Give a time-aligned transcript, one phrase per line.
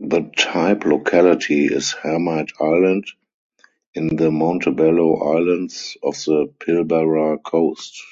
[0.00, 3.04] The type locality is Hermite Island
[3.94, 8.02] in the Montebello Islands off the Pilbara coast.